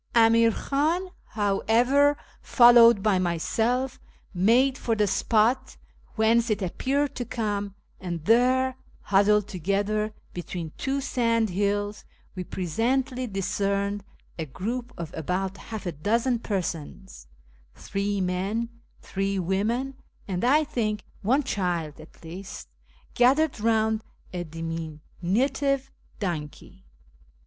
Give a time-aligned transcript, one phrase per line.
[0.15, 3.99] Amir Khan, however, followed by myself,
[4.33, 5.77] made for the spot
[6.15, 12.03] whence it appeared to come, and there, huddled together be tween two sandhills,
[12.33, 14.03] we presently discerned
[14.39, 17.27] a group of about half a dozen persons
[17.75, 18.69] (three men,
[19.01, 19.93] three women,
[20.27, 22.69] and, I think, one child at least)
[23.13, 26.87] gathered round a diminutive donkey.